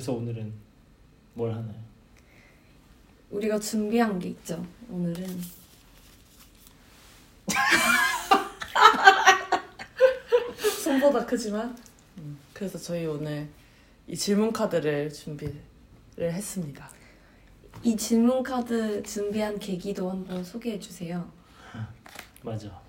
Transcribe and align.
그래서 0.00 0.14
오늘은 0.14 0.50
뭘 1.34 1.52
하나요? 1.52 1.74
우리가 3.30 3.58
준비한 3.58 4.18
게 4.18 4.30
있죠. 4.30 4.66
오늘은 4.88 5.26
손보다 10.82 11.26
크지만 11.26 11.76
음, 12.16 12.38
그래서 12.54 12.78
저희 12.78 13.04
오늘 13.04 13.46
이 14.08 14.16
질문 14.16 14.54
카드를 14.54 15.12
준비를 15.12 15.60
했습니다. 16.18 16.90
이 17.82 17.94
질문 17.94 18.42
카드 18.42 19.02
준비한 19.02 19.58
계기도 19.58 20.10
한번 20.10 20.42
소개해 20.42 20.80
주세요. 20.80 21.30
맞아. 22.40 22.80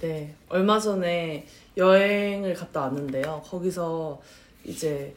네, 0.00 0.34
얼마 0.48 0.80
전에 0.80 1.46
여행을 1.76 2.54
갔다 2.54 2.80
왔는데요. 2.80 3.44
거기서 3.46 4.20
이제 4.64 5.14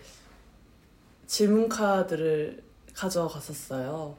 질문 1.29 1.69
카드를 1.69 2.63
가져갔었어요. 2.95 4.17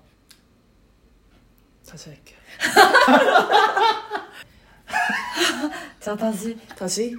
다시 1.85 2.11
할게요. 2.11 2.39
자 5.99 6.17
다시 6.17 6.57
다시 6.79 7.17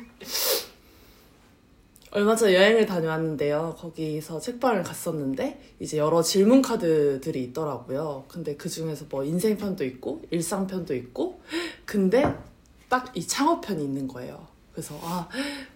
얼마 2.11 2.37
전에 2.37 2.55
여행을 2.55 2.85
다녀왔는데요. 2.85 3.75
거기서 3.77 4.39
책방을 4.39 4.83
갔었는데 4.83 5.75
이제 5.81 5.97
여러 5.97 6.23
질문 6.23 6.61
카드들이 6.61 7.43
있더라고요. 7.43 8.23
근데 8.29 8.55
그 8.55 8.69
중에서 8.69 9.07
뭐 9.09 9.25
인생편도 9.25 9.83
있고 9.83 10.21
일상편도 10.31 10.95
있고 10.95 11.41
근데 11.85 12.33
딱 12.87 13.11
이 13.13 13.27
창업편이 13.27 13.83
있는 13.83 14.07
거예요. 14.07 14.47
그래서 14.71 14.97
아 15.03 15.27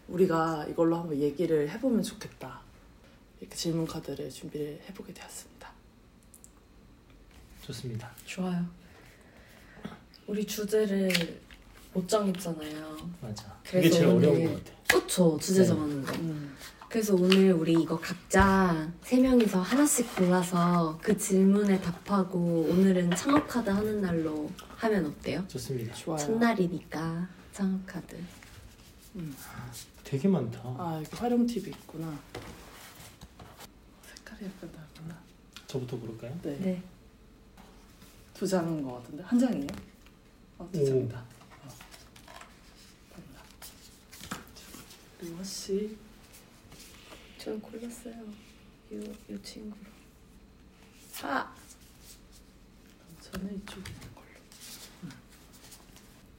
우리가 0.08 0.68
이걸로 0.70 0.96
한번 0.96 1.20
얘기를 1.20 1.70
해보면 1.70 2.02
좋겠다. 2.02 2.64
이렇게 3.46 3.56
질문 3.56 3.86
카드를 3.86 4.30
준비를 4.32 4.82
해보게 4.90 5.14
되었습니다. 5.14 5.70
좋습니다. 7.62 8.12
좋아요. 8.26 8.66
우리 10.26 10.46
주제를 10.46 11.12
못 11.94 12.08
정했잖아요. 12.10 13.10
맞아. 13.22 13.56
그게 13.64 13.88
제일 13.90 14.08
오늘- 14.08 14.30
어려운 14.30 14.54
것 14.54 14.64
같아. 14.64 14.78
그쵸 15.00 15.38
주제 15.40 15.62
네. 15.62 15.68
정하는 15.68 16.04
거. 16.04 16.14
그래서 16.90 17.14
오늘 17.14 17.52
우리 17.52 17.74
이거 17.74 18.00
각자 18.00 18.92
세 19.04 19.20
명이서 19.20 19.62
하나씩 19.62 20.16
골라서 20.16 20.98
그 21.02 21.16
질문에 21.18 21.80
답하고 21.82 22.68
오늘은 22.70 23.12
창업 23.16 23.48
카드 23.48 23.70
하는 23.70 24.02
날로 24.02 24.50
하면 24.78 25.06
어때요? 25.06 25.46
좋습니다. 25.48 25.94
좋아요. 25.94 26.18
첫날이니까 26.18 27.28
창업 27.54 27.86
카드. 27.86 28.18
되게 30.04 30.28
많다. 30.28 30.60
아 30.64 31.04
활용 31.12 31.46
팁이 31.46 31.68
있구나. 31.70 32.18
색깔이 34.36 34.46
약간 34.46 34.72
다르구나. 34.72 35.18
저부터 35.68 36.00
고를까요? 36.00 36.38
네. 36.44 36.58
네. 36.60 36.84
두 38.34 38.46
장인 38.48 38.84
것 38.84 38.96
같은데 38.96 39.24
한 39.24 39.40
장이에요? 39.40 39.68
어, 40.58 40.70
두 40.72 40.82
오. 40.82 40.86
장이다. 40.86 41.18
어. 41.20 41.68
맞나. 43.12 43.44
그리고 45.20 45.38
혹시 45.38 45.98
저는 47.38 47.62
골랐어요. 47.62 48.16
이, 48.92 49.14
이 49.30 49.42
친구로. 49.42 49.82
아! 51.24 51.54
저는 53.22 53.56
이쪽에 53.56 53.92
있는 53.92 54.16
걸로. 54.16 54.28
음. 55.04 55.10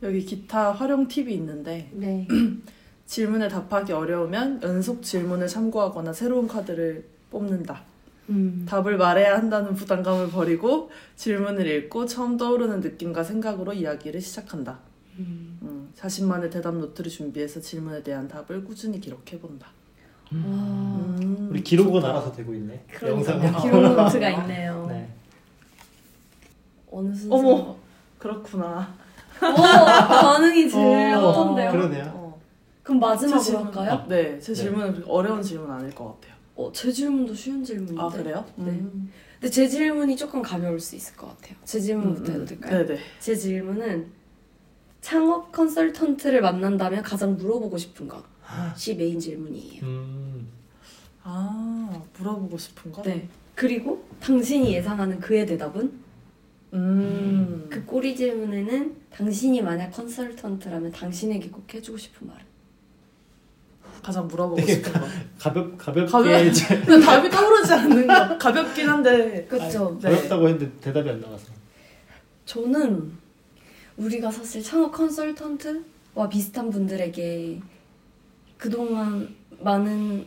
여기 0.03 0.25
기타 0.25 0.73
활용 0.73 1.09
팁이 1.09 1.33
있는데 1.35 1.91
네. 1.93 2.29
질문에 3.07 3.49
답하기 3.49 3.93
어려우면 3.93 4.63
연속 4.63 5.03
질문을 5.03 5.49
참고하거나 5.49 6.13
새로운 6.13 6.47
카드를 6.47 7.16
뽑는다. 7.31 7.83
음. 8.29 8.67
답을 8.69 8.97
말해야 8.97 9.37
한다는 9.37 9.75
부담감을 9.75 10.31
버리고 10.31 10.91
질문을 11.17 11.67
읽고 11.67 12.07
처음 12.07 12.37
떠오르는 12.37 12.81
느낌과 12.81 13.23
생각으로 13.23 13.73
이야기를 13.73 14.21
시작한다. 14.21 14.79
음. 15.19 15.59
음, 15.63 15.91
자신만의 15.95 16.51
대답 16.51 16.75
노트를 16.77 17.11
준비해서 17.11 17.61
질문에 17.61 18.03
대한 18.03 18.27
답을 18.29 18.65
꾸준히 18.65 19.01
기록해본다. 19.01 19.67
와. 19.67 20.33
음, 20.33 21.49
우리 21.51 21.63
기록은 21.63 22.01
좋다. 22.01 22.09
알아서 22.11 22.33
되고 22.33 22.53
있네. 22.53 22.85
영상으로. 23.01 23.63
기록 23.63 23.81
노트가 23.97 24.29
있네요. 24.31 24.87
네. 24.91 25.09
어느 26.91 27.15
순서? 27.15 27.35
어머. 27.35 27.77
그렇구나. 28.19 28.93
오! 29.43 29.55
반응이 29.55 30.69
제일 30.71 31.15
어, 31.15 31.31
핫한데요? 31.31 31.71
그러네요. 31.71 32.05
어. 32.15 32.41
그럼 32.83 33.01
제 33.01 33.07
마지막으로 33.07 33.43
질문- 33.43 33.67
할까요? 33.67 34.05
네, 34.09 34.41
제 34.41 34.53
네. 34.53 34.55
질문은 34.55 35.05
어려운 35.07 35.43
질문 35.43 35.71
아닐 35.71 35.95
것 35.95 36.15
같아요. 36.21 36.36
어, 36.57 36.73
제 36.73 36.91
질문도 36.91 37.35
쉬운 37.35 37.63
질문인데. 37.63 38.01
아 38.01 38.09
그래요? 38.09 38.45
네. 38.57 38.71
음. 38.71 39.11
근데 39.35 39.51
제 39.51 39.69
질문이 39.69 40.17
조금 40.17 40.41
가벼울 40.41 40.81
수 40.81 40.97
있을 40.97 41.15
것 41.15 41.29
같아요. 41.29 41.57
제 41.65 41.79
질문부터 41.79 42.33
해도 42.33 42.45
될까요? 42.47 42.87
네네. 42.87 43.01
제 43.21 43.37
질문은 43.37 44.07
창업 45.03 45.53
컨설턴트를 45.53 46.41
만난다면 46.41 47.03
가장 47.03 47.37
물어보고 47.37 47.77
싶은 47.77 48.09
것이 48.09 48.97
메인 48.97 49.21
질문이에요. 49.21 49.83
음. 49.85 50.49
아 51.23 52.03
물어보고 52.19 52.57
싶은 52.57 52.91
거? 52.93 53.03
네. 53.03 53.29
그리고 53.55 54.05
당신이 54.21 54.73
예상하는 54.75 55.21
그의 55.21 55.47
대답은? 55.47 55.93
음. 56.73 57.67
그 57.71 57.85
꼬리 57.85 58.17
질문에는 58.17 58.97
당신이 59.11 59.63
만약 59.63 59.91
컨설턴트라면 59.91 60.93
당신에게 60.93 61.51
꼭 61.51 61.73
해주고 61.73 61.99
싶은 61.99 62.27
말은? 62.27 62.43
가장 64.07 64.29
물어보고 64.29 64.65
싶은 64.65 64.93
거. 64.93 65.01
가볍 65.37 65.77
가볍게 65.77 66.13
가벼- 66.13 66.53
제- 66.53 66.79
근데 66.87 67.05
답이 67.05 67.29
떠오르지 67.29 67.73
않는 67.73 68.07
거. 68.07 68.39
가볍긴 68.39 68.89
한데. 68.89 69.45
그쵸? 69.47 69.99
네. 70.01 70.09
어렵다고 70.11 70.49
했는데 70.49 70.73
대답이 70.81 71.11
안 71.11 71.21
나와서. 71.21 71.47
저는 72.45 73.11
우리가 73.97 74.31
사실 74.31 74.63
창업 74.63 74.93
컨설턴트와 74.93 76.29
비슷한 76.31 76.71
분들에게 76.71 77.61
그동안 78.59 79.35
많은 79.59 80.25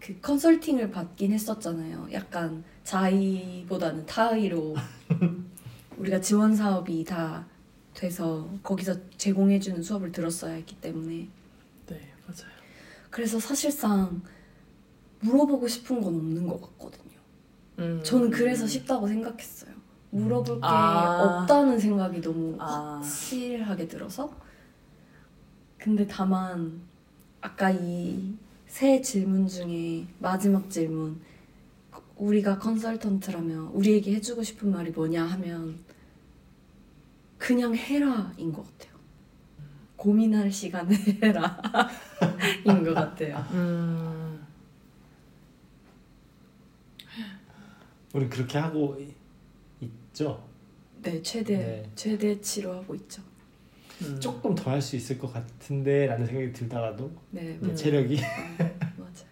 그 0.00 0.18
컨설팅을 0.22 0.90
받긴 0.90 1.32
했었잖아요. 1.32 2.08
약간 2.14 2.64
자의보다는 2.84 4.06
타의로 4.06 4.74
우리가 5.98 6.22
지원 6.22 6.56
사업이 6.56 7.04
다 7.04 7.44
돼서 7.92 8.48
거기서 8.62 8.94
제공해주는 9.18 9.82
수업을 9.82 10.10
들었어야 10.10 10.54
했기 10.54 10.74
때문에. 10.76 11.28
그래서 13.10 13.38
사실상 13.38 14.22
물어보고 15.20 15.68
싶은 15.68 16.00
건 16.00 16.14
없는 16.14 16.46
것 16.46 16.60
같거든요. 16.62 17.18
음. 17.78 18.00
저는 18.04 18.30
그래서 18.30 18.66
쉽다고 18.66 19.06
생각했어요. 19.08 19.72
물어볼 20.10 20.56
게 20.56 20.66
아. 20.66 21.40
없다는 21.42 21.78
생각이 21.78 22.20
너무 22.20 22.56
아. 22.58 23.00
확실하게 23.02 23.88
들어서. 23.88 24.32
근데 25.78 26.06
다만 26.06 26.80
아까 27.40 27.70
이 27.70 28.50
세 28.70 29.00
질문 29.00 29.48
중에 29.48 30.06
마지막 30.20 30.70
질문 30.70 31.20
우리가 32.16 32.60
컨설턴트라면 32.60 33.66
우리에게 33.72 34.14
해주고 34.14 34.44
싶은 34.44 34.70
말이 34.70 34.90
뭐냐 34.92 35.24
하면 35.24 35.76
그냥 37.36 37.74
해라인 37.74 38.52
것 38.52 38.64
같아요. 38.78 38.89
고민할 40.04 40.50
시간을 40.50 40.96
해라 41.22 41.60
인 42.64 42.80
것 42.84 42.94
같아요. 42.94 43.36
음. 43.52 44.46
우리 48.14 48.26
그렇게 48.30 48.56
하고 48.58 48.96
이- 48.98 49.14
있죠. 49.84 50.48
네, 51.02 51.20
최대 51.22 51.56
네. 51.58 51.90
최대치로 51.94 52.72
하고 52.76 52.94
있죠. 52.94 53.22
음. 54.02 54.18
조금 54.18 54.54
더 54.54 54.70
할 54.70 54.80
수 54.80 54.96
있을 54.96 55.18
것 55.18 55.30
같은데라는 55.34 56.24
생각이 56.24 56.50
들다가도 56.54 57.12
네, 57.32 57.58
음. 57.62 57.76
체력이 57.76 58.16
맞아. 58.96 59.26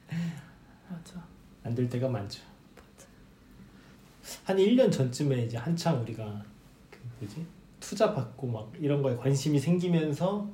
맞아. 0.90 1.24
안 1.64 1.74
될 1.74 1.88
때가 1.88 2.08
많죠. 2.08 2.42
한 4.44 4.58
1년 4.58 4.92
전쯤에 4.92 5.44
이제 5.46 5.56
한창 5.56 5.98
우리가 6.02 6.44
그 6.90 6.98
뭐지? 7.20 7.46
투자 7.88 8.12
받고 8.12 8.46
막 8.46 8.70
이런 8.78 9.00
거에 9.00 9.16
관심이 9.16 9.58
생기면서 9.58 10.46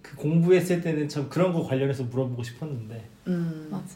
그 0.00 0.16
공부했을 0.16 0.80
때는 0.80 1.06
참 1.06 1.28
그런 1.28 1.52
거 1.52 1.62
관련해서 1.62 2.04
물어보고 2.04 2.42
싶었는데 2.42 3.06
음. 3.26 3.68
맞아요. 3.70 3.86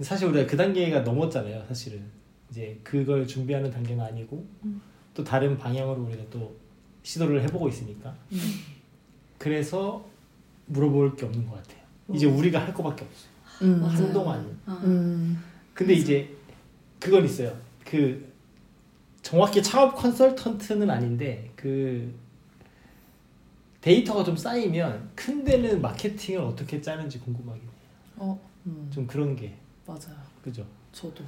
사실 0.00 0.28
우리가 0.28 0.46
그 0.46 0.56
단계가 0.56 1.00
넘었잖아요. 1.00 1.64
사실은 1.66 2.04
이제 2.48 2.78
그걸 2.84 3.26
준비하는 3.26 3.68
단계는 3.68 4.04
아니고 4.04 4.46
음. 4.64 4.80
또 5.12 5.24
다른 5.24 5.58
방향으로 5.58 6.04
우리가 6.04 6.22
또 6.30 6.54
시도를 7.02 7.42
해보고 7.42 7.68
있으니까 7.68 8.14
음. 8.30 8.38
그래서 9.38 10.06
물어볼 10.66 11.16
게 11.16 11.26
없는 11.26 11.44
것 11.48 11.56
같아요. 11.56 11.82
이제 12.14 12.28
음. 12.28 12.36
우리가 12.36 12.64
할 12.64 12.72
거밖에 12.72 13.04
없어요. 13.04 13.32
음. 13.62 13.80
맞아요. 13.80 13.96
한동안은. 13.96 14.58
아, 14.66 14.80
음. 14.84 15.36
근데 15.74 15.94
이제 15.94 16.32
그건 17.00 17.24
있어요. 17.24 17.58
그 17.84 18.31
정확히 19.22 19.62
창업 19.62 19.94
컨설턴트는 19.94 20.90
아닌데 20.90 21.50
그 21.56 22.12
데이터가 23.80 24.24
좀 24.24 24.36
쌓이면 24.36 25.10
큰 25.14 25.44
데는 25.44 25.80
마케팅을 25.80 26.40
어떻게 26.42 26.80
짜는지 26.80 27.18
궁금하긴 27.20 27.62
해요. 27.62 27.70
어. 28.16 28.40
음. 28.66 28.90
좀 28.92 29.06
그런 29.06 29.34
게 29.34 29.54
맞아요. 29.86 30.16
그죠? 30.42 30.66
저도. 30.92 31.24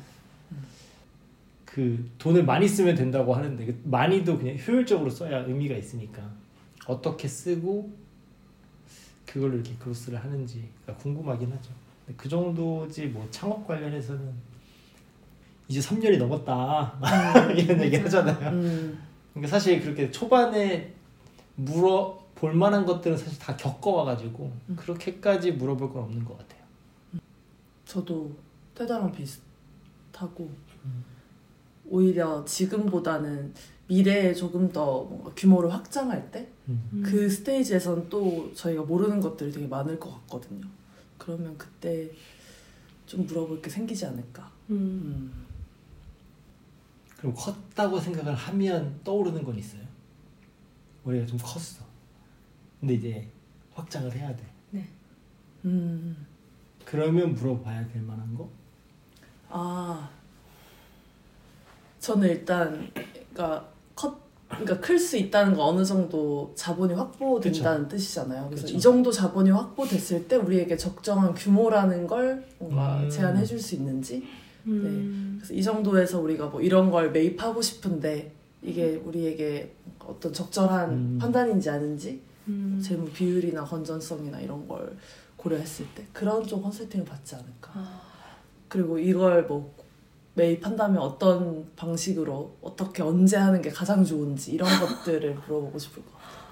그 1.65 2.09
돈을 2.19 2.45
많이 2.45 2.69
쓰면 2.69 2.95
된다고 2.95 3.35
하는데 3.35 3.67
그 3.67 3.81
많이도 3.85 4.39
그냥 4.39 4.57
효율적으로 4.57 5.11
써야 5.11 5.39
의미가 5.39 5.75
있으니까 5.75 6.23
어떻게 6.87 7.27
쓰고 7.27 7.91
그걸로 9.27 9.55
이렇게 9.55 9.75
그로스를 9.81 10.23
하는지가 10.23 10.95
궁금하긴 10.99 11.51
하죠. 11.51 11.73
그 12.17 12.29
정도지 12.29 13.07
뭐 13.07 13.27
창업 13.31 13.67
관련해서는 13.67 14.33
이제 15.69 15.81
3년이 15.81 16.19
넘었다 16.19 16.99
이런 17.57 17.81
얘기 17.83 17.97
하잖아요. 17.97 18.51
음, 18.51 19.03
그러니까 19.33 19.51
사실 19.51 19.81
그렇게 19.81 20.11
초반에 20.11 20.93
물어 21.57 22.25
볼 22.35 22.53
만한 22.55 22.85
것들은 22.85 23.17
사실 23.17 23.39
다 23.39 23.57
겪어와가지고 23.57 24.53
음. 24.69 24.77
그렇게까지 24.77 25.53
물어볼 25.53 25.93
건 25.93 26.03
없는 26.05 26.25
것 26.25 26.37
같아요. 26.37 26.63
저도 27.87 28.33
태다랑 28.75 29.13
비슷하고 29.13 30.51
음. 30.85 31.05
오히려 31.89 32.45
지금보다는 32.45 33.55
미래에 33.87 34.35
조금 34.35 34.71
더 34.73 35.05
뭔가 35.05 35.31
규모를 35.37 35.73
확장할 35.73 36.31
때그 36.31 36.53
음. 36.69 37.29
스테이지에선 37.29 38.09
또 38.09 38.51
저희가 38.55 38.83
모르는 38.83 39.21
것들이 39.21 39.53
되게 39.53 39.67
많을 39.67 39.99
것 40.01 40.11
같거든요. 40.23 40.67
그러면 41.19 41.57
그때 41.57 42.11
좀 43.07 43.27
물어볼 43.27 43.61
게 43.61 43.71
생기지 43.71 44.07
않을까. 44.07 44.51
음. 44.71 45.33
음. 47.25 47.33
그럼 47.33 47.35
컸다고 47.35 47.99
생각을 47.99 48.35
하면 48.35 49.01
떠오르는 49.03 49.43
건 49.45 49.59
있어요. 49.59 49.83
우리가 51.05 51.27
좀 51.27 51.39
컸어. 51.39 51.85
근데 52.81 52.95
이제 52.95 53.29
확장을 53.73 54.13
해야 54.13 54.35
돼. 54.37 54.45
음. 55.65 56.27
그러면 56.85 57.35
물어봐야 57.35 57.89
될 57.89 58.03
만한 58.03 58.35
거? 58.35 58.47
아, 59.49 60.11
저는 62.01 62.29
일단 62.29 62.91
그러니까 63.33 63.67
컷 63.95 64.15
그러니까 64.49 64.79
클 64.81 64.99
수 64.99 65.17
있다는 65.17 65.55
거 65.55 65.65
어느 65.65 65.83
정도 65.83 66.53
자본이 66.55 66.93
확보된다는 66.93 67.89
뜻이잖아요. 67.89 68.47
그래서 68.51 68.67
그쵸. 68.67 68.77
이 68.77 68.81
정도 68.81 69.11
자본이 69.11 69.51
확보됐을 69.51 70.29
때 70.29 70.37
우리에게 70.37 70.77
적정한 70.77 71.33
규모라는 71.35 72.07
걸 72.07 72.47
뭔가 72.59 73.01
음. 73.01 73.09
제안해 73.09 73.47
줄 73.47 73.59
수 73.59 73.75
있는지. 73.77 74.23
음. 74.67 75.37
그래서 75.39 75.55
이 75.55 75.63
정도에서 75.63 76.21
우리가 76.21 76.47
뭐 76.47 76.61
이런 76.61 76.91
걸 76.91 77.11
매입하고 77.11 77.61
싶은데 77.61 78.33
이게 78.63 78.97
우리에게 78.97 79.75
어떤 80.01 80.33
적절한 80.33 80.91
음. 80.91 81.19
판단인지 81.21 81.71
아닌지 81.71 82.21
음. 82.49 82.81
재무 82.83 83.09
비율이나 83.11 83.65
건전성이나 83.65 84.41
이런 84.41 84.67
걸 84.67 84.97
고려했을 85.37 85.87
때 85.95 86.07
그런 86.13 86.47
쪽 86.47 86.63
컨설팅을 86.63 87.05
받지 87.05 87.35
않을까. 87.35 87.73
아, 87.75 88.01
그리고 88.69 88.99
이걸 88.99 89.47
뭐 89.47 89.75
매입한다면 90.35 90.99
어떤 90.99 91.67
방식으로 91.77 92.57
어떻게 92.61 93.03
언제 93.03 93.37
하는 93.37 93.63
게 93.63 93.71
가장 93.71 94.05
좋은지 94.05 94.53
이런 94.53 94.69
것들을 94.81 95.35
물어보고 95.47 95.79
싶을 95.79 96.03
것 96.05 96.13
같아요. 96.13 96.44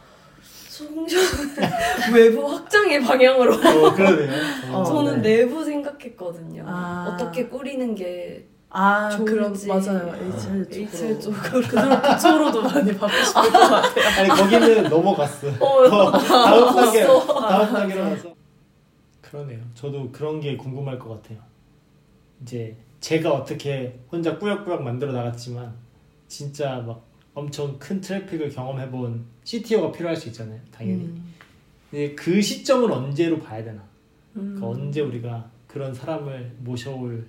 송정 0.82 1.20
외부 2.14 2.46
확장의 2.52 3.02
방향으로 3.02 3.54
어, 3.54 3.94
그러네요. 3.94 4.30
어, 4.72 4.84
저는 4.84 5.22
네. 5.22 5.36
내부 5.38 5.64
생각했거든요. 5.64 6.64
아. 6.66 7.08
어떻게 7.12 7.46
꾸리는 7.48 7.94
게아 7.94 9.10
좋은지. 9.10 9.32
그런 9.32 9.52
맞아요 9.68 10.14
HR 10.16 10.38
쪽으로 10.38 10.66
HR 10.70 11.20
쪽으로. 11.20 11.42
그쪽 11.42 12.02
그쪽으로도 12.02 12.62
많이 12.62 12.96
받고 12.96 13.24
싶을 13.24 13.42
것 13.42 13.58
같아요. 13.60 14.04
아니 14.20 14.28
거기는 14.28 14.82
넘어갔어. 14.88 15.48
어, 15.60 15.88
더 15.88 16.10
다음 16.12 16.74
단계 16.76 17.04
넘어갔어. 17.04 17.40
다음 17.48 17.72
단계로 17.72 18.04
가서. 18.04 18.34
그러네요. 19.20 19.60
저도 19.74 20.10
그런 20.12 20.40
게 20.40 20.56
궁금할 20.56 20.98
것 20.98 21.08
같아요. 21.22 21.38
이제 22.42 22.76
제가 23.00 23.32
어떻게 23.32 23.98
혼자 24.10 24.38
꾸역꾸역 24.38 24.82
만들어 24.82 25.12
나갔지만 25.12 25.72
진짜 26.28 26.82
막 26.86 27.02
엄청 27.34 27.78
큰 27.78 28.00
트래픽을 28.00 28.50
경험해본 28.50 29.24
CTO가 29.44 29.92
필요할 29.92 30.16
수 30.16 30.28
있잖아요. 30.28 30.60
당연히. 30.70 31.04
음. 31.04 31.32
근데 31.90 32.14
그 32.14 32.40
시점을 32.40 32.90
언제로 32.90 33.38
봐야 33.38 33.62
되나? 33.64 33.82
음. 34.36 34.54
그러니까 34.56 34.68
언제 34.68 35.00
우리가 35.00 35.50
그런 35.66 35.94
사람을 35.94 36.56
모셔올 36.60 37.26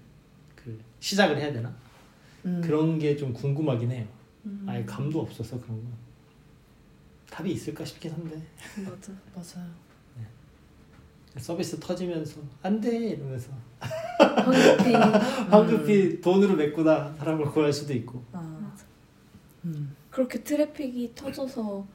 그 0.55 0.77
시작을 1.00 1.38
해야 1.38 1.51
되나? 1.53 1.73
음. 2.45 2.61
그런 2.63 3.00
게 3.00 3.15
좀 3.15 3.31
궁금하긴 3.33 3.91
해요. 3.91 4.05
음. 4.45 4.65
아예 4.67 4.83
감도 4.85 5.21
없어서 5.21 5.59
그런 5.61 5.77
거. 5.81 5.88
답이 7.29 7.51
있을까 7.51 7.83
싶긴 7.85 8.11
한데 8.11 8.41
맞아. 8.85 9.11
맞아요. 9.33 9.69
서비스 11.38 11.79
터지면서 11.79 12.39
안돼 12.61 12.95
이러면서 13.09 13.50
황급히 13.79 14.94
황급히 15.50 16.21
돈으로 16.21 16.55
메꾸다 16.55 17.11
사람을 17.17 17.45
구할 17.47 17.73
수도 17.73 17.91
있고 17.94 18.23
아. 18.31 18.42
음. 20.13 20.15
그렇게 20.15 20.44
트래픽이 20.44 21.13
터져서 21.15 21.86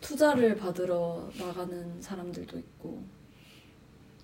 투자를 0.00 0.56
받으러 0.56 1.28
나가는 1.38 2.00
사람들도 2.00 2.58
있고 2.58 3.02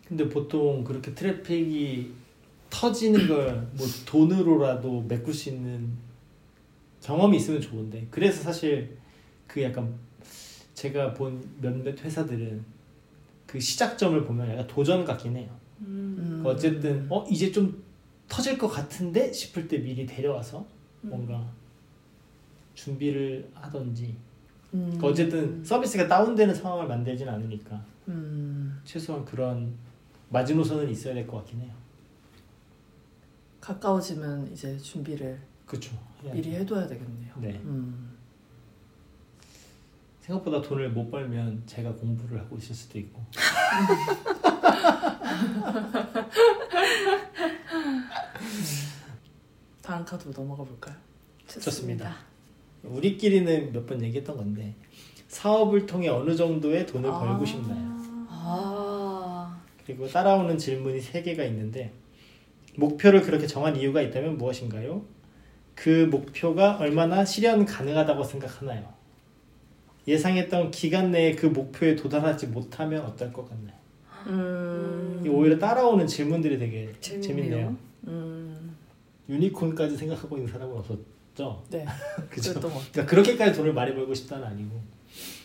근데 0.06 0.28
보통 0.28 0.84
그렇게 0.84 1.14
트래픽이 1.14 2.12
터지는 2.70 3.26
걸 3.28 3.66
뭐 3.76 3.86
돈으로라도 4.06 5.02
메꿀 5.08 5.34
수 5.34 5.48
있는 5.50 5.90
경험이 7.00 7.38
있으면 7.38 7.60
좋은데 7.60 8.06
그래서 8.10 8.42
사실 8.42 8.96
그 9.46 9.62
약간 9.62 9.92
제가 10.74 11.12
본 11.14 11.42
몇몇 11.60 11.98
회사들은 12.02 12.64
그 13.46 13.58
시작점을 13.60 14.24
보면 14.24 14.50
약간 14.50 14.66
도전 14.66 15.04
같긴 15.04 15.36
해요. 15.36 15.48
음. 15.80 16.40
그 16.42 16.48
어쨌든 16.50 17.06
어 17.10 17.26
이제 17.28 17.50
좀 17.50 17.82
터질 18.28 18.56
것 18.56 18.68
같은데 18.68 19.32
싶을 19.32 19.66
때 19.68 19.78
미리 19.78 20.06
데려와서 20.06 20.66
뭔가 21.02 21.50
준비를 22.74 23.50
하던지 23.54 24.16
음. 24.74 24.98
어쨌든 25.02 25.62
서비스가 25.64 26.08
다운되는 26.08 26.54
상황을 26.54 26.86
만들진 26.88 27.28
않으니까 27.28 27.82
음. 28.08 28.80
최소한 28.84 29.24
그런 29.24 29.74
마지노선은 30.30 30.88
있어야 30.90 31.14
될 31.14 31.26
것 31.26 31.38
같긴 31.38 31.60
해요. 31.60 31.72
가까워지면 33.60 34.50
이제 34.52 34.76
준비를 34.78 35.38
그렇죠. 35.66 35.96
미리 36.32 36.52
해둬야 36.54 36.86
되겠네요. 36.86 37.34
네. 37.38 37.60
음. 37.64 38.10
생각보다 40.20 40.62
돈을 40.62 40.90
못 40.90 41.10
벌면 41.10 41.62
제가 41.66 41.92
공부를 41.94 42.40
하고 42.40 42.56
있을 42.56 42.74
수도 42.74 42.98
있고. 42.98 43.22
다음 49.82 50.04
카드로 50.04 50.32
넘어가 50.32 50.64
볼까요? 50.64 50.94
좋습니다. 51.46 52.14
우리끼리는 52.84 53.72
몇 53.72 53.86
번 53.86 54.02
얘기했던 54.02 54.36
건데 54.36 54.74
사업을 55.28 55.86
통해 55.86 56.08
어느 56.08 56.34
정도의 56.34 56.86
돈을 56.86 57.10
아. 57.10 57.18
벌고 57.20 57.44
싶나요? 57.44 57.92
아. 58.28 59.60
그리고 59.84 60.06
따라오는 60.06 60.58
질문이 60.58 61.00
세 61.00 61.22
개가 61.22 61.44
있는데 61.44 61.92
목표를 62.76 63.22
그렇게 63.22 63.46
정한 63.46 63.76
이유가 63.76 64.00
있다면 64.02 64.38
무엇인가요? 64.38 65.02
그 65.74 66.06
목표가 66.10 66.76
얼마나 66.78 67.24
실현 67.24 67.64
가능하다고 67.64 68.24
생각하나요? 68.24 68.92
예상했던 70.06 70.70
기간 70.70 71.10
내에 71.12 71.34
그 71.34 71.46
목표에 71.46 71.94
도달하지 71.96 72.48
못하면 72.48 73.02
어떨 73.04 73.32
것 73.32 73.48
같나요? 73.48 73.76
음. 74.26 75.22
이 75.24 75.28
오히려 75.28 75.58
따라오는 75.58 76.06
질문들이 76.06 76.58
되게 76.58 76.90
재밌네요. 77.00 77.22
재밌네요. 77.22 77.76
음. 78.08 78.76
유니콘까지 79.28 79.96
생각하고 79.96 80.36
있는 80.36 80.50
사람은 80.52 80.76
없었 80.76 80.98
죠. 81.34 81.62
네. 81.70 81.84
그죠? 82.30 82.54
같아요. 82.54 82.70
그러니까 82.92 83.06
그렇게까지 83.06 83.56
돈을 83.56 83.72
많이 83.72 83.94
벌고 83.94 84.14
싶다는 84.14 84.44
아니고. 84.46 84.74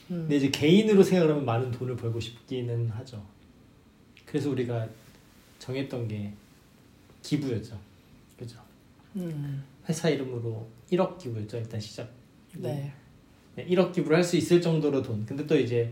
음. 0.09 0.19
근데 0.21 0.37
이제 0.37 0.49
개인으로 0.49 1.03
생각하면 1.03 1.45
많은 1.45 1.71
돈을 1.71 1.95
벌고 1.95 2.19
싶기는 2.19 2.89
하죠. 2.89 3.23
그래서 4.25 4.49
우리가 4.49 4.87
정했던 5.59 6.07
게 6.07 6.33
기부였죠. 7.23 7.77
그죠? 8.37 8.59
음. 9.15 9.63
회사 9.87 10.09
이름으로 10.09 10.67
1억 10.91 11.17
기부였죠. 11.17 11.57
일단 11.57 11.79
시작. 11.79 12.09
네. 12.53 12.91
네, 13.55 13.65
1억 13.67 13.91
기부를 13.93 14.17
할 14.17 14.23
수 14.23 14.37
있을 14.37 14.61
정도로 14.61 15.01
돈. 15.01 15.25
근데 15.25 15.45
또 15.47 15.57
이제 15.57 15.91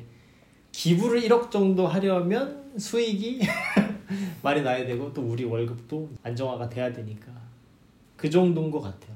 기부를 0.71 1.21
1억 1.21 1.49
정도 1.49 1.87
하려면 1.87 2.77
수익이 2.77 3.41
많이 4.43 4.61
나야 4.61 4.85
되고 4.85 5.11
또 5.13 5.21
우리 5.21 5.43
월급도 5.45 6.09
안정화가 6.21 6.69
돼야 6.69 6.91
되니까 6.93 7.31
그 8.17 8.29
정도인 8.29 8.69
것 8.69 8.81
같아요. 8.81 9.14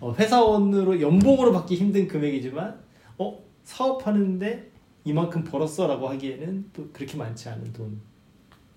어, 0.00 0.14
회사원으로 0.14 1.00
연봉으로 1.00 1.52
받기 1.52 1.76
힘든 1.76 2.08
금액이지만 2.08 2.80
어 3.18 3.38
사업하는데 3.64 4.70
이만큼 5.04 5.44
벌었어라고 5.44 6.08
하기에는 6.08 6.70
또 6.72 6.88
그렇게 6.92 7.16
많지 7.16 7.48
않은 7.48 7.72
돈 7.72 8.00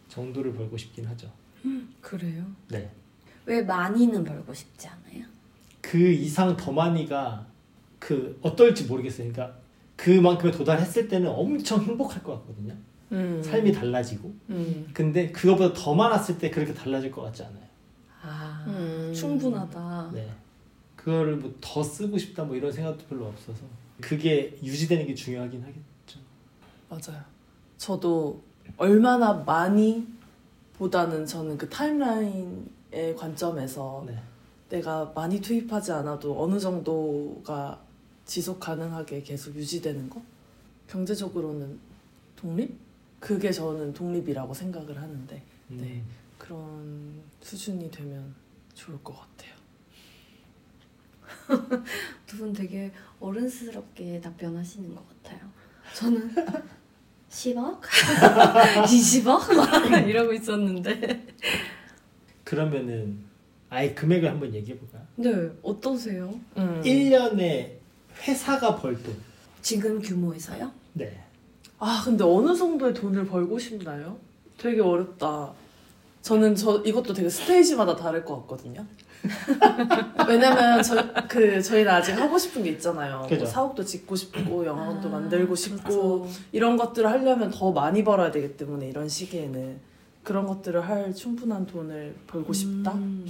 정도를 0.08 0.54
벌고 0.54 0.78
싶긴 0.78 1.06
하죠. 1.08 1.30
그래요? 2.02 2.46
네. 2.70 2.92
왜 3.46 3.62
많이는 3.62 4.24
벌고 4.24 4.54
싶지 4.54 4.88
않아요? 4.88 5.26
그 5.82 5.98
이상 5.98 6.56
더 6.58 6.72
많이가 6.72 7.46
그 8.00 8.38
어떨지 8.42 8.86
모르겠어요. 8.86 9.32
그러니까 9.32 9.60
그만큼에 9.96 10.52
도달했을 10.52 11.08
때는 11.08 11.30
엄청 11.30 11.82
행복할 11.82 12.22
것 12.24 12.34
같거든요. 12.40 12.76
음. 13.12 13.42
삶이 13.44 13.72
달라지고. 13.72 14.34
음. 14.50 14.88
근데 14.94 15.32
그거보다 15.32 15.74
더 15.74 15.94
많았을 15.94 16.38
때 16.38 16.50
그렇게 16.50 16.74
달라질 16.74 17.12
것 17.12 17.22
같지 17.24 17.44
않아요. 17.44 17.66
음. 18.68 19.14
충분하다. 19.14 20.12
네. 20.14 20.28
그거를 21.06 21.38
뭐 21.38 21.54
더 21.62 21.84
쓰고 21.84 22.18
싶다 22.18 22.44
뭐 22.44 22.56
이런 22.56 22.72
생각도 22.72 23.06
별로 23.06 23.28
없어서 23.28 23.64
그게 24.02 24.58
유지되는 24.64 25.06
게 25.06 25.14
중요하긴 25.14 25.62
하겠죠. 25.62 26.20
맞아요. 26.90 27.24
저도 27.78 28.42
얼마나 28.76 29.34
많이 29.34 30.08
보다는 30.74 31.28
저는 31.28 31.60
그 31.60 31.70
타임라인의 31.70 33.16
관점에서 33.16 34.04
네. 34.08 34.20
내가 34.70 35.12
많이 35.14 35.40
투입하지 35.40 35.92
않아도 35.92 36.44
어느 36.44 36.60
정도가 36.60 37.80
지속 38.26 38.60
가능하게 38.60 39.22
계속 39.22 39.56
유지되는 39.56 40.10
거? 40.10 40.20
경제적으로는 40.88 41.80
독립? 42.36 42.76
그게 43.20 43.52
저는 43.52 43.94
독립이라고 43.94 44.56
생각을 44.56 45.00
하는데 45.00 45.44
음. 45.70 45.78
네. 45.80 46.04
그런 46.40 47.22
수준이 47.42 47.92
되면 47.92 48.34
좋을 48.74 48.98
것 49.04 49.14
같아요. 49.14 49.55
두 52.28 52.38
분 52.38 52.54
되게 52.54 52.92
어른스럽게 53.20 54.20
답변하시는 54.22 54.94
것 54.94 55.04
같아요. 55.24 55.40
저는 55.94 56.34
10억? 57.30 57.82
20억? 57.82 59.42
이러고 60.08 60.34
있었는데. 60.34 61.26
그러면은 62.44 63.20
아예 63.70 63.94
금액을 63.94 64.30
한번 64.30 64.54
얘기해 64.54 64.78
볼까요? 64.78 65.04
네, 65.16 65.50
어떠세요? 65.62 66.34
음. 66.58 66.82
1년에 66.84 67.72
회사가 68.28 68.76
벌 68.76 69.02
돈. 69.02 69.16
지금 69.62 70.02
규모에서요? 70.02 70.72
네. 70.94 71.22
아 71.80 72.02
근데 72.06 72.24
어느 72.24 72.56
정도의 72.56 72.94
돈을 72.94 73.26
벌고 73.26 73.58
싶나요? 73.60 74.18
되게 74.58 74.82
어렵다. 74.82 75.54
저는 76.26 76.56
저 76.56 76.82
이것도 76.82 77.14
되게 77.14 77.30
스테이지마다 77.30 77.96
다를 77.96 78.26
것 78.26 78.42
같거든요. 78.42 78.84
왜냐면 80.28 80.82
저 80.82 80.96
그 81.28 81.62
저희는 81.62 81.92
아직 81.92 82.14
하고 82.14 82.36
싶은 82.36 82.64
게 82.64 82.72
있잖아요. 82.72 83.20
뭐 83.20 83.28
그죠. 83.28 83.46
사옥도 83.46 83.86
짓고 83.86 84.16
싶고 84.16 84.66
영화관도 84.66 85.08
아, 85.10 85.12
만들고 85.12 85.54
싶고 85.54 85.84
그렇죠. 86.24 86.28
이런 86.52 86.78
것들을 86.78 87.08
하려면 87.08 87.52
더 87.52 87.72
많이 87.72 88.04
벌어야 88.04 88.32
되기 88.32 88.58
때문에 88.58 88.88
이런 88.90 89.08
시기에는 89.08 89.80
그런 90.24 90.48
것들을 90.48 90.88
할 90.88 91.14
충분한 91.14 91.68
돈을 91.68 92.16
벌고 92.26 92.54
싶다. 92.54 92.94
음, 92.94 93.28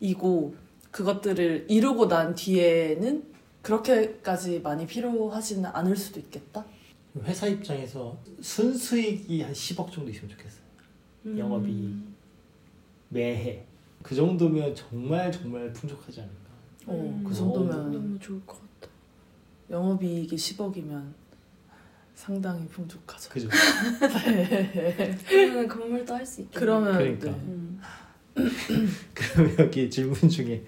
이고 0.00 0.56
그것들을 0.90 1.66
이루고 1.68 2.08
난 2.08 2.34
뒤에는 2.34 3.22
그렇게까지 3.62 4.62
많이 4.64 4.84
필요하지는 4.84 5.70
않을 5.72 5.94
수도 5.96 6.18
있겠다. 6.18 6.64
회사 7.22 7.46
입장에서 7.46 8.18
순수익이 8.40 9.42
한 9.42 9.52
10억 9.52 9.92
정도 9.92 10.10
있으면 10.10 10.30
좋겠어요. 10.30 10.59
음. 10.59 10.59
영업이익. 11.24 11.94
매해. 13.10 13.64
그 14.02 14.14
정도면 14.14 14.74
정말 14.74 15.30
정말 15.30 15.72
풍족하지 15.72 16.20
않을까. 16.20 16.50
어, 16.86 16.92
음, 16.94 17.24
그 17.26 17.34
정도면 17.34 17.92
너무 17.92 18.18
좋을 18.18 18.40
것 18.46 18.58
같다. 18.80 18.92
영업이익이 19.70 20.34
10억이면 20.36 21.12
상당히 22.14 22.66
풍족하죠. 22.68 23.30
그죠? 23.30 23.48
그러면 25.28 25.68
건물도 25.68 26.14
할 26.14 26.24
수 26.26 26.40
있겠네. 26.42 26.58
그러면 26.60 26.92
그러니까. 26.94 27.30
네. 27.30 27.36
음. 27.36 27.80
그럼 29.14 29.56
여기 29.58 29.90
질문 29.90 30.14
중에 30.28 30.64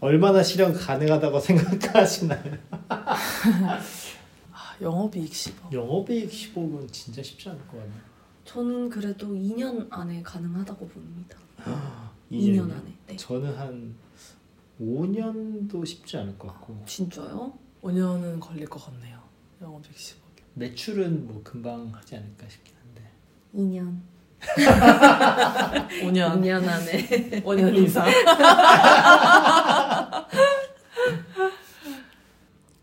얼마나 0.00 0.42
실현 0.42 0.72
가능하다고 0.74 1.40
생각하시나요? 1.40 2.58
아, 2.88 3.80
영업이익 4.80 5.30
10억. 5.32 5.72
영업이익 5.72 6.30
10억은 6.30 6.90
진짜 6.92 7.22
쉽지 7.22 7.48
않을 7.48 7.60
것 7.66 7.78
같아요. 7.78 8.13
저는 8.44 8.88
그래도 8.90 9.28
2년 9.28 9.86
안에 9.90 10.22
가능하다고 10.22 10.86
봅니다. 10.88 11.38
2년 12.30 12.56
2년 12.56 12.70
안에. 12.70 12.94
네. 13.06 13.16
저는 13.16 13.56
한 13.56 13.94
5년도 14.80 15.84
쉽지 15.86 16.16
않을 16.18 16.38
것 16.38 16.48
같고 16.48 16.82
진짜요? 16.86 17.52
5년은 17.82 18.40
걸릴 18.40 18.66
것 18.68 18.84
같네요. 18.84 19.18
영업이익 19.60 19.94
10억. 19.94 20.16
매출은 20.54 21.26
뭐 21.26 21.40
금방 21.42 21.90
하지 21.94 22.16
않을까 22.16 22.48
싶긴 22.48 22.74
한데 22.76 23.10
2년. 23.54 23.98
5년. 26.02 26.40
2년 26.40 26.68
안에. 26.68 27.42
5년 27.42 27.76
이상. 27.76 28.06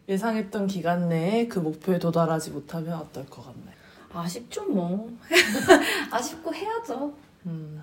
예상했던 0.10 0.68
기간 0.68 1.08
내에 1.08 1.48
그 1.48 1.60
목표에 1.60 1.98
도달하지 2.00 2.52
못하면 2.52 2.94
어떨 2.96 3.26
것 3.28 3.46
같나요? 3.46 3.76
아쉽죠 4.14 4.66
뭐. 4.66 5.12
아쉽고 6.12 6.54
해야죠. 6.54 7.14
음, 7.46 7.82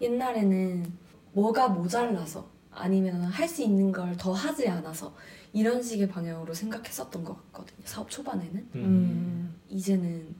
옛날에는 0.00 0.92
뭐가 1.32 1.68
모자라서 1.68 2.48
아니면 2.70 3.22
할 3.24 3.48
수 3.48 3.62
있는 3.62 3.90
걸 3.92 4.16
더 4.16 4.32
하지 4.32 4.68
않아서 4.68 5.14
이런 5.52 5.82
식의 5.82 6.08
방향으로 6.08 6.52
생각했었던 6.54 7.24
것 7.24 7.34
같거든요. 7.52 7.82
사업 7.86 8.10
초반에는. 8.10 8.68
음, 8.74 9.54
이제는 9.68 10.34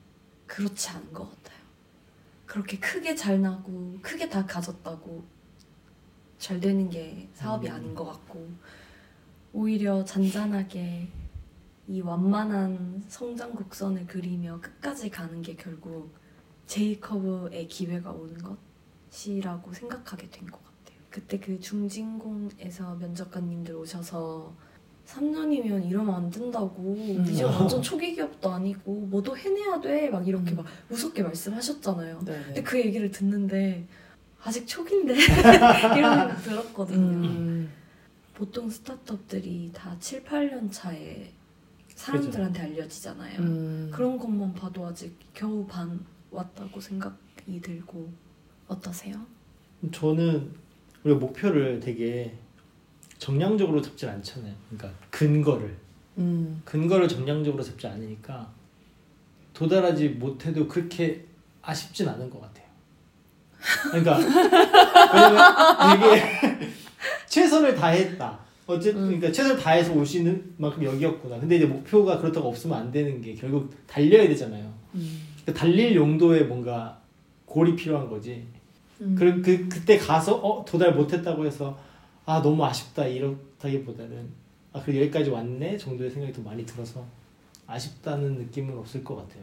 그렇지 0.47 0.90
않은 0.90 1.12
것 1.12 1.25
같아요. 1.30 1.56
그렇게 2.45 2.78
크게 2.78 3.14
잘 3.14 3.40
나고 3.40 3.97
크게 4.02 4.28
다 4.28 4.45
가졌다고 4.47 5.25
잘 6.38 6.61
되는 6.61 6.88
게 6.90 7.28
사업이 7.35 7.68
음. 7.68 7.75
아닌 7.75 7.95
것 7.95 8.04
같고 8.04 8.49
오히려 9.52 10.04
잔잔하게 10.04 11.09
이 11.88 12.00
완만한 12.00 13.05
성장 13.09 13.52
곡선을 13.55 14.07
그리며 14.07 14.59
끝까지 14.61 15.09
가는 15.11 15.40
게 15.43 15.55
결국 15.55 16.12
제이커브의 16.66 17.69
기회가 17.69 18.11
오는 18.11 18.37
것이라고 19.11 19.73
생각하게 19.73 20.28
된 20.31 20.47
것 20.50 20.59
같아요. 20.64 20.99
그때 21.11 21.38
그 21.38 21.61
중진공에서 21.61 22.97
면접관님들 22.97 23.75
오셔서 23.76 24.52
3년이면 25.07 25.88
이러면 25.88 26.14
안 26.16 26.31
된다고 26.31 26.95
비전 27.25 27.55
완전 27.55 27.81
초기 27.81 28.12
기업도 28.14 28.50
아니고 28.50 28.93
뭐도 29.07 29.37
해내야 29.37 29.81
돼 29.81 30.11
막 30.11 30.26
이렇게 30.26 30.50
음. 30.52 30.57
막 30.57 30.66
무섭게 30.88 31.23
말씀하셨잖아요. 31.23 32.19
근데 32.19 32.43
네네. 32.47 32.62
그 32.64 32.81
얘기를 32.81 33.09
듣는데 33.12 33.87
아직 34.43 34.66
초기인데 34.66 35.14
이런 35.97 36.19
생각 36.19 36.43
들었거든요. 36.43 36.99
음, 37.28 37.71
보통 38.35 38.69
스타트업들이 38.69 39.71
다 39.73 39.97
7, 40.00 40.25
8년 40.25 40.73
차에 40.73 41.33
사람들한테 41.97 42.61
알려지잖아요. 42.62 43.41
음. 43.41 43.91
그런 43.93 44.19
것만 44.19 44.55
봐도 44.55 44.87
아직 44.87 45.19
겨우 45.35 45.67
반 45.67 45.99
왔다고 46.31 46.81
생각이 46.81 47.61
들고 47.61 48.12
어떠세요? 48.69 49.17
저는 49.93 50.55
우리가 51.03 51.19
목표를 51.19 51.81
되게 51.81 52.37
정량적으로 53.19 53.81
잡진 53.81 54.09
않잖아요. 54.11 54.55
그러니까 54.69 54.99
근거를 55.11 55.75
음, 56.19 56.61
근거를 56.65 57.09
정량적으로 57.09 57.62
잡지 57.62 57.87
않으니까 57.87 58.50
도달하지 59.55 60.11
못해도 60.11 60.69
그렇게 60.69 61.25
아쉽진 61.62 62.09
않은 62.09 62.29
것 62.29 62.41
같아요. 62.41 62.67
그러니까 63.91 64.19
되게 65.99 66.73
최선을 67.26 67.75
다했다. 67.75 68.46
어쨌든 68.67 69.03
음. 69.03 69.07
그러니까 69.07 69.33
최선을 69.33 69.59
다해서 69.63 69.95
올 69.95 70.05
수 70.07 70.19
있는 70.19 70.55
만큼 70.57 70.83
여기였구나. 70.83 71.39
근데 71.39 71.57
이제 71.57 71.67
목표가 71.67 72.19
그렇다고 72.19 72.49
없으면 72.49 72.77
안 72.79 72.91
되는 72.91 73.21
게 73.21 73.35
결국 73.35 73.73
달려야 73.87 74.27
되잖아요. 74.29 74.73
음. 74.95 75.21
그러니까 75.43 75.61
달릴 75.61 75.95
용도의 75.95 76.47
뭔가 76.47 77.01
골이 77.45 77.77
필요한 77.77 78.09
거지. 78.09 78.45
음. 79.01 79.15
그, 79.17 79.41
그 79.43 79.69
그때 79.69 79.97
가서 79.99 80.37
어 80.37 80.65
도달 80.65 80.95
못했다고 80.95 81.47
해서 81.47 81.79
아 82.25 82.43
너무 82.43 82.65
아쉽다 82.65 83.07
이렇다기보다는 83.07 84.29
아 84.73 84.83
그래 84.83 85.01
여기까지 85.03 85.31
왔네 85.31 85.77
정도의 85.79 86.11
생각이 86.11 86.33
더 86.33 86.43
많이 86.43 86.67
들어서 86.67 87.05
아쉽다는 87.67 88.37
느낌은 88.37 88.77
없을 88.77 89.05
것 89.05 89.17
같아요. 89.17 89.43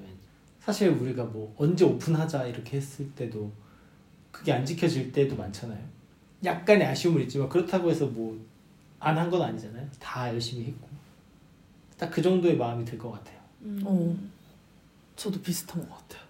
사실 0.60 0.90
우리가 0.90 1.24
뭐 1.26 1.54
언제 1.58 1.84
오픈하자 1.86 2.48
이렇게 2.48 2.78
했을 2.78 3.10
때도 3.12 3.52
그게 4.32 4.52
안 4.52 4.66
지켜질 4.66 5.12
때도 5.12 5.36
많잖아요. 5.36 5.80
약간의 6.44 6.88
아쉬움은 6.88 7.22
있지만 7.24 7.48
그렇다고 7.50 7.90
해서 7.90 8.06
뭐 8.06 8.38
안 9.04 9.18
한 9.18 9.30
건 9.30 9.42
아니잖아요. 9.42 9.88
다 10.00 10.30
열심히 10.30 10.66
했고 10.66 10.88
딱 11.98 12.10
그 12.12 12.22
정도의 12.22 12.58
마음이 12.58 12.86
들 12.86 12.98
것 12.98 13.12
같아요. 13.12 13.40
어. 13.86 14.16
저도 15.16 15.42
비슷한 15.42 15.88
것 15.88 15.96
같아요. 15.98 16.24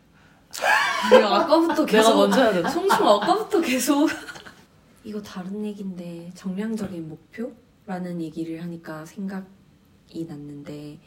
내가 1.11 1.35
아까부터 1.41 1.85
내가 1.85 1.97
계속 1.97 2.15
먼저 2.15 2.41
해야 2.43 2.53
되나? 2.53 2.69
송송 2.69 3.07
아까부터 3.07 3.61
계속 3.61 4.09
이거 5.03 5.21
다른 5.21 5.65
얘기인데 5.65 6.31
정량적인 6.35 7.09
목표라는 7.09 8.21
얘기를 8.21 8.61
하니까 8.61 9.05
생각이 9.05 10.25
났는데 10.27 10.99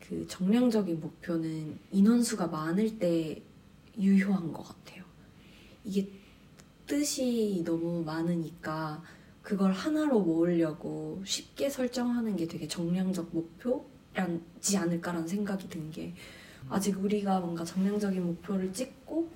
그 0.00 0.26
정량적인 0.26 1.00
목표는 1.00 1.78
인원수가 1.92 2.46
많을 2.48 2.98
때 2.98 3.42
유효한 3.98 4.52
것 4.52 4.62
같아요. 4.66 5.04
이게 5.84 6.08
뜻이 6.86 7.62
너무 7.64 8.02
많으니까 8.02 9.02
그걸 9.42 9.72
하나로 9.72 10.20
모으려고 10.20 11.22
쉽게 11.24 11.70
설정하는 11.70 12.36
게 12.36 12.46
되게 12.46 12.68
정량적 12.68 13.30
목표라지 13.32 14.76
않을까라는 14.76 15.26
생각이 15.26 15.68
든 15.68 15.90
게 15.90 16.14
아직 16.68 17.02
우리가 17.02 17.40
뭔가 17.40 17.64
정량적인 17.64 18.24
목표를 18.24 18.72
찍고 18.72 19.28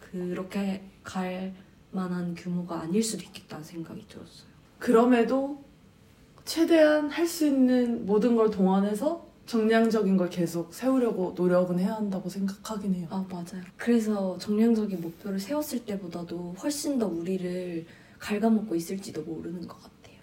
그렇게 0.00 0.82
갈 1.02 1.52
만한 1.90 2.34
규모가 2.34 2.80
아닐 2.80 3.02
수도 3.02 3.22
있겠다는 3.24 3.64
생각이 3.64 4.06
들었어요. 4.08 4.48
그럼에도 4.78 5.62
최대한 6.44 7.10
할 7.10 7.26
수 7.26 7.46
있는 7.46 8.06
모든 8.06 8.36
걸 8.36 8.50
동원해서 8.50 9.26
정량적인 9.46 10.16
걸 10.16 10.30
계속 10.30 10.72
세우려고 10.72 11.34
노력은 11.36 11.78
해야 11.78 11.94
한다고 11.96 12.28
생각하긴 12.28 12.94
해요. 12.94 13.08
아 13.10 13.24
맞아요. 13.28 13.62
그래서 13.76 14.38
정량적인 14.38 15.00
목표를 15.00 15.38
세웠을 15.38 15.84
때보다도 15.84 16.54
훨씬 16.62 16.98
더 16.98 17.06
우리를 17.06 17.84
갉아먹고 18.24 18.74
있을지도 18.74 19.22
모르는 19.22 19.68
것 19.68 19.76
같아요. 19.82 20.16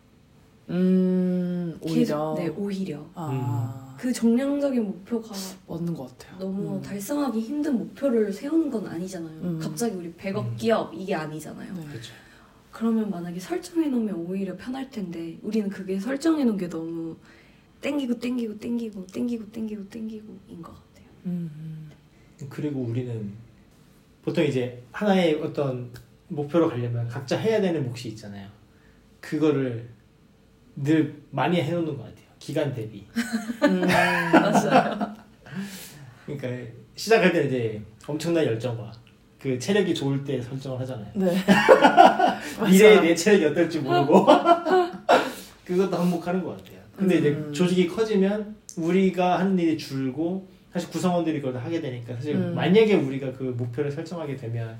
음, 0.70 1.78
오히려. 1.82 2.34
계속, 2.34 2.36
네 2.36 2.48
오히려 2.50 3.06
아, 3.14 3.96
그 4.00 4.12
정량적인 4.12 4.84
목표가 4.84 5.30
맞는 5.68 5.94
것 5.94 6.18
같아요. 6.18 6.40
너무 6.40 6.78
음. 6.78 6.82
달성하기 6.82 7.40
힘든 7.40 7.78
목표를 7.78 8.34
세우는 8.34 8.72
건 8.72 8.88
아니잖아요. 8.88 9.42
음. 9.42 9.60
갑자기 9.60 9.96
우리 9.96 10.12
100억 10.14 10.46
음. 10.46 10.56
기업 10.58 10.92
이게 10.96 11.14
아니잖아요. 11.14 11.74
네. 11.76 11.86
그렇죠. 11.86 12.14
그러면 12.72 13.12
만약에 13.12 13.40
설정해 13.40 13.90
놓으면 13.90 14.16
오히려 14.16 14.56
편할 14.56 14.90
텐데 14.90 15.38
우리는 15.44 15.70
그게 15.70 16.00
설정해 16.00 16.44
놓은 16.44 16.58
게 16.58 16.70
너무 16.70 17.16
땡기고 17.82 18.18
땡기고 18.20 18.58
땡기고 18.58 19.08
땡기고 19.08 19.52
땡기고 19.52 19.90
땡기고인 19.90 20.62
것 20.62 20.74
같아요. 20.74 21.08
음, 21.26 21.92
그리고 22.50 22.80
우리는 22.82 23.32
보통 24.24 24.46
이제 24.46 24.82
하나의 24.92 25.36
어떤 25.42 25.92
목표로 26.32 26.70
가려면 26.70 27.08
각자 27.08 27.38
해야 27.38 27.62
되는 27.62 27.84
몫이 27.84 28.10
있잖아요. 28.10 28.48
그거를 29.20 29.90
늘 30.76 31.22
많이 31.30 31.62
해놓는 31.62 31.98
것 31.98 32.04
같아요. 32.04 32.26
기간 32.40 32.74
대비. 32.74 33.06
음. 33.64 33.82
맞아요. 33.82 35.14
그러니까 36.26 36.72
시작할 36.96 37.34
때는 37.34 37.48
이제 37.48 37.82
엄청난 38.08 38.46
열정과 38.46 38.92
그 39.40 39.60
체력이 39.60 39.94
좋을 39.94 40.24
때 40.24 40.42
설정을 40.42 40.80
하잖아요. 40.80 41.12
네. 41.16 41.36
맞아요. 42.60 43.02
내 43.02 43.14
체력이 43.14 43.46
어떨지 43.46 43.80
모르고 43.80 44.26
그것도 45.66 45.98
한몫하는 45.98 46.44
것 46.44 46.58
같아요. 46.58 46.80
근데 46.96 47.18
이제 47.18 47.30
음. 47.30 47.52
조직이 47.52 47.88
커지면 47.88 48.56
우리가 48.78 49.40
하는 49.40 49.58
일이 49.60 49.78
줄고 49.78 50.48
사실 50.72 50.90
구성원들이 50.90 51.42
그걸 51.42 51.54
다 51.54 51.60
하게 51.60 51.82
되니까 51.82 52.16
사실 52.16 52.36
음. 52.36 52.56
만약에 52.56 52.94
우리가 52.94 53.34
그 53.34 53.44
목표를 53.58 53.92
설정하게 53.92 54.38
되면 54.38 54.78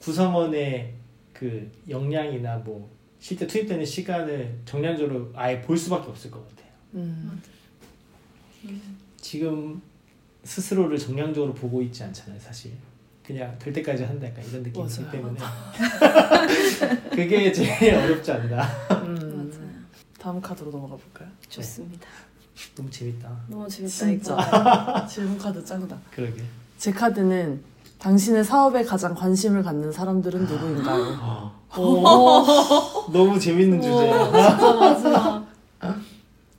구성원의 0.00 0.94
그 1.32 1.70
역량이나 1.88 2.56
뭐 2.58 2.90
실제 3.18 3.46
투입되는 3.46 3.84
시간을 3.84 4.58
정량적으로 4.64 5.30
아예 5.34 5.60
볼 5.60 5.76
수밖에 5.76 6.08
없을 6.08 6.30
것 6.30 6.46
같아요. 6.48 6.70
음. 6.94 7.42
지금 9.20 9.80
스스로를 10.44 10.98
정량적으로 10.98 11.52
보고 11.54 11.82
있지 11.82 12.02
않잖아요, 12.02 12.38
사실. 12.40 12.72
그냥 13.22 13.56
될 13.58 13.72
때까지 13.72 14.02
한다 14.04 14.26
약간 14.26 14.44
이런 14.48 14.62
느낌이기 14.62 15.00
맞아요. 15.00 15.10
때문에 15.12 15.38
그게 17.14 17.52
제일 17.52 17.94
어렵지 17.94 18.32
않나. 18.32 18.62
음. 19.04 19.14
맞아요. 19.54 19.70
다음 20.18 20.40
카드로 20.40 20.70
넘어가 20.70 20.96
볼까요? 20.96 21.28
좋습니다. 21.48 22.08
너무 22.74 22.90
재밌다. 22.90 23.40
너무 23.48 23.68
재밌다 23.68 23.94
진짜. 24.06 24.34
이거. 24.34 25.06
질문 25.06 25.38
카드 25.38 25.64
짱이다. 25.64 25.98
그러게. 26.10 26.42
제 26.78 26.90
카드는 26.90 27.62
당신의 28.00 28.44
사업에 28.44 28.82
가장 28.84 29.14
관심을 29.14 29.62
갖는 29.62 29.92
사람들은 29.92 30.46
누구인가요? 30.46 31.52
너무 33.12 33.38
재밌는 33.38 33.80
주제야. 33.82 34.24
진짜 34.24 34.72
맞아. 34.74 35.44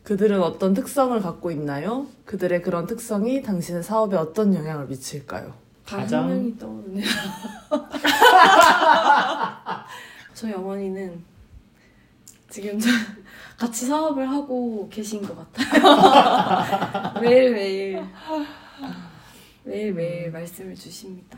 그들은 0.04 0.42
어떤 0.42 0.74
특성을 0.74 1.20
갖고 1.22 1.52
있나요? 1.52 2.06
그들의 2.26 2.62
그런 2.62 2.86
특성이 2.86 3.42
당신의 3.42 3.84
사업에 3.84 4.18
어떤 4.18 4.54
영향을 4.54 4.88
미칠까요? 4.88 5.54
가장- 5.86 6.24
한 6.24 6.30
명이 6.30 6.58
떠오르네요. 6.60 7.06
저희 10.34 10.54
어머니는 10.54 11.24
지금 12.50 12.80
저- 12.80 12.90
같이 13.58 13.86
사업을 13.86 14.30
하고 14.30 14.88
계신 14.92 15.22
것 15.22 15.36
같아요. 15.54 17.14
매일매일 17.22 18.04
매일매일 19.64 20.32
말씀을 20.32 20.76
주십니다. 20.76 21.38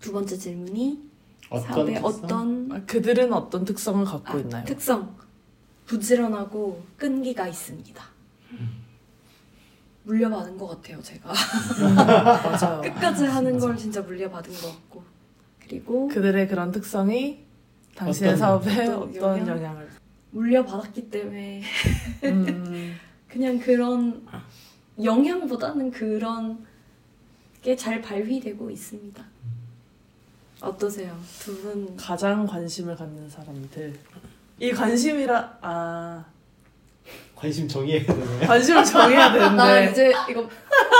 두 0.00 0.12
번째 0.12 0.36
질문이 0.36 1.10
어떤 1.50 1.62
사업에 1.72 1.94
특성? 1.94 2.06
어떤 2.24 2.72
아, 2.72 2.82
그들은 2.86 3.32
어떤 3.32 3.64
특성을 3.64 4.04
갖고 4.04 4.38
아, 4.38 4.40
있나요? 4.40 4.64
특성 4.64 5.16
부지런하고 5.86 6.84
끈기가 6.96 7.48
있습니다. 7.48 8.02
물려받은 10.04 10.56
것 10.56 10.66
같아요, 10.68 11.00
제가. 11.02 11.32
맞아요. 11.94 12.80
끝까지 12.80 13.26
하는 13.26 13.58
걸 13.58 13.76
진짜 13.76 14.00
물려받은 14.00 14.52
것 14.52 14.66
같고. 14.72 15.02
그리고 15.60 16.08
그들의 16.08 16.48
그런 16.48 16.72
특성이 16.72 17.44
당신의 17.94 18.30
어떤- 18.34 18.38
사업에 18.38 18.86
어떤 18.86 19.02
어떤 19.08 19.38
영향? 19.40 19.48
영향을 19.58 19.90
물려받았기 20.32 21.10
때문에 21.10 21.62
음, 22.24 22.96
그냥 23.28 23.58
그런 23.58 24.26
영향보다는 25.04 25.90
그런 25.90 26.64
게 27.62 27.76
잘 27.76 28.00
발휘되고 28.00 28.70
있습니다. 28.70 29.22
어떠세요? 30.62 31.16
두 31.40 31.54
분 31.62 31.96
가장 31.96 32.46
관심을 32.46 32.94
갖는 32.96 33.28
사람들 33.28 33.94
이 34.58 34.70
관심이라 34.72 35.58
아 35.62 36.24
관심 37.34 37.66
정의해야 37.68 38.04
되네. 38.06 38.46
관심을 38.46 38.84
정해야 38.84 39.28
나 39.32 39.64
되는데 39.74 39.90
이제 39.90 40.12
이거 40.30 40.48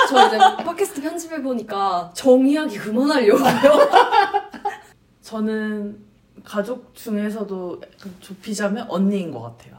저 0.08 0.26
이제 0.28 0.38
팟캐스트 0.38 1.02
편집해 1.02 1.42
보니까 1.42 2.10
정의하기 2.14 2.78
그만하려고요. 2.78 3.44
저는 5.22 5.98
가족 6.44 6.94
중에서도 6.94 7.80
약간 7.82 8.14
좁히자면 8.20 8.86
언니인 8.90 9.30
것 9.30 9.42
같아요. 9.42 9.78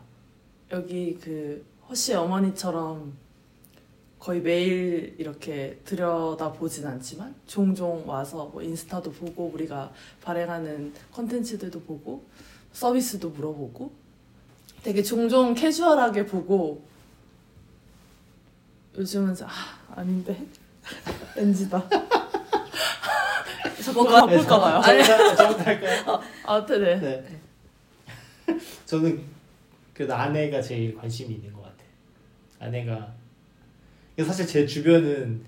여기 0.72 1.18
그 1.22 1.66
허씨 1.90 2.14
어머니처럼 2.14 3.14
거의 4.22 4.40
매일 4.40 5.16
이렇게 5.18 5.82
들여다 5.84 6.54
보진 6.54 6.86
않지만 6.86 7.34
종종 7.48 8.08
와서 8.08 8.52
뭐 8.54 8.62
인스타도 8.62 9.12
보고 9.12 9.48
우리가 9.48 9.92
발행하는 10.22 10.94
컨텐츠들도 11.12 11.82
보고 11.82 12.24
서비스도 12.72 13.32
물어보고 13.32 13.92
되게 14.84 15.02
종종 15.02 15.56
캐주얼하게 15.56 16.28
보고 16.28 16.86
요즘은 18.96 19.36
아 19.44 19.50
아닌데 19.96 20.46
NG다 21.36 21.90
자꾸 23.84 24.06
바꿀까 24.06 24.60
봐요 24.60 25.04
저부터 25.04 25.36
저부터 25.36 25.64
할까요? 25.64 26.22
아 26.46 26.64
네네 26.64 27.00
네. 27.00 27.42
저는 28.86 29.24
그래도 29.96 30.14
아내가 30.14 30.62
제일 30.62 30.96
관심이 30.96 31.34
있는 31.34 31.52
것 31.54 31.62
같아요. 31.64 31.88
아내가 32.60 33.21
사실 34.24 34.46
제 34.48 34.66
주변은 34.66 35.42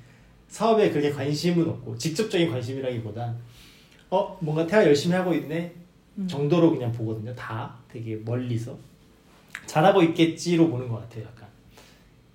사업에 0.48 0.90
그렇게 0.92 1.10
관심은 1.12 1.68
없고 1.68 1.98
직접적인 1.98 2.50
관심이라기보단 2.52 3.36
어 4.10 4.38
뭔가 4.42 4.68
태아 4.68 4.84
열심히 4.86 5.16
하고 5.16 5.34
있네 5.34 5.74
음. 6.18 6.28
정도로 6.28 6.72
그냥 6.72 6.92
보거든요. 6.92 7.34
다 7.36 7.76
되게 7.92 8.16
멀리서 8.18 8.78
잘하고 9.66 10.04
있겠지로 10.04 10.70
보는 10.70 10.88
것 10.90 11.02
같아요. 11.02 11.24
약간 11.26 11.48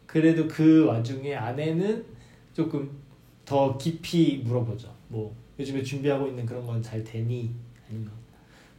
그래도 0.07 0.49
그 0.49 0.85
와중에 0.87 1.35
아내는 1.35 2.05
조금 2.55 2.91
더 3.45 3.77
깊이 3.79 4.39
물어보죠. 4.45 4.93
뭐 5.09 5.35
요즘에 5.59 5.83
준비하고 5.83 6.27
있는 6.29 6.45
그런 6.47 6.67
건 6.67 6.83
잘 6.83 7.05
되니 7.05 7.51
아니면 7.89 8.11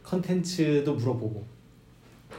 컨텐츠도 0.02 0.94
물어보고 0.94 1.44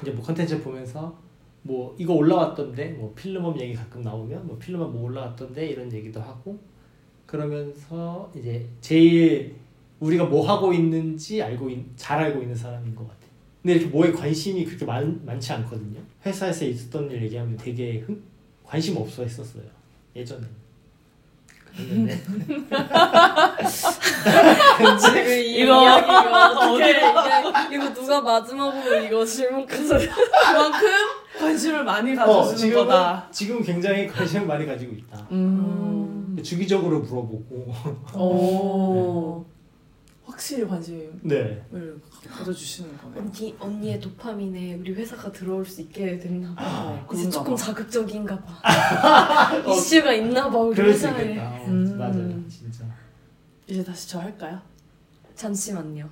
이제 0.01 0.11
뭐 0.11 0.23
컨텐츠 0.23 0.61
보면서 0.61 1.17
뭐 1.63 1.95
이거 1.99 2.13
올라왔던데 2.13 2.89
뭐 2.89 3.13
필름업 3.15 3.59
얘기 3.59 3.73
가끔 3.75 4.01
나오면 4.01 4.47
뭐 4.47 4.57
필름업 4.57 4.91
뭐 4.91 5.03
올라왔던데 5.03 5.67
이런 5.67 5.91
얘기도 5.93 6.19
하고 6.19 6.57
그러면서 7.25 8.31
이제 8.35 8.65
제일 8.81 9.55
우리가 9.99 10.25
뭐 10.25 10.47
하고 10.47 10.73
있는지 10.73 11.41
알고 11.41 11.69
있, 11.69 11.85
잘 11.95 12.19
알고 12.19 12.41
있는 12.41 12.55
사람인 12.55 12.95
것 12.95 13.07
같아요. 13.07 13.29
근데 13.61 13.75
이렇게 13.75 13.89
뭐에 13.91 14.11
관심이 14.11 14.65
그렇게 14.65 14.83
많, 14.85 15.21
많지 15.23 15.53
않거든요. 15.53 15.99
회사에서 16.25 16.65
있었던 16.65 17.11
일 17.11 17.21
얘기하면 17.23 17.55
되게 17.57 17.99
흥, 17.99 18.19
관심 18.63 18.97
없어 18.97 19.21
했었어요. 19.21 19.63
예전에는. 20.15 20.49
그랬는데 21.77 22.17
지금 24.99 25.27
이 25.29 25.59
이거 25.61 25.83
이야기가 25.83 26.49
어떻게- 26.51 27.75
이거 27.75 27.93
누가 27.93 28.21
마지막으로 28.21 29.03
이거 29.05 29.23
질문 29.23 29.65
카드 29.65 29.87
그만큼 29.87 30.89
관심을 31.45 31.83
많이 31.83 32.13
어, 32.13 32.15
가져주는 32.15 32.57
지금은 32.57 32.85
거다. 32.87 33.27
지금 33.31 33.61
굉장히 33.63 34.07
관심을 34.07 34.45
많이 34.45 34.65
가지고 34.65 34.93
있다. 34.93 35.27
음. 35.31 36.37
주기적으로 36.43 36.99
물어보고. 36.99 37.73
오. 38.15 39.45
확실히 40.25 40.65
관심을 40.67 41.11
네. 41.23 41.61
가져주시는 42.29 42.97
거네. 42.97 43.19
언니 43.19 43.55
언니의 43.59 43.99
도파민에 43.99 44.75
우리 44.75 44.93
회사가 44.93 45.31
들어올 45.31 45.65
수 45.65 45.81
있게 45.81 46.17
됐나 46.19 46.55
봐. 46.55 46.63
어, 46.63 47.07
이제 47.13 47.29
조금 47.29 47.55
봐. 47.55 47.61
자극적인가 47.61 48.39
봐. 48.39 49.51
이슈가 49.73 50.13
있나 50.13 50.49
봐 50.49 50.57
우리 50.59 50.79
회사에. 50.81 51.21
있겠다. 51.23 51.49
어, 51.49 51.65
음. 51.67 51.97
맞아요, 51.97 52.49
진짜. 52.49 52.85
이제 53.67 53.83
다시 53.83 54.07
저 54.09 54.19
할까요? 54.19 54.59
잠시만요. 55.35 56.07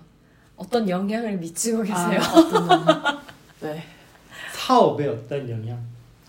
어떤 0.57 0.89
영향을 0.89 1.37
미치고 1.37 1.83
계세요? 1.83 2.19
아, 2.21 2.37
어떤 2.39 2.69
영향? 2.69 3.21
네. 3.61 3.83
사업에 4.69 5.07
어떤 5.07 5.49
영향? 5.49 5.83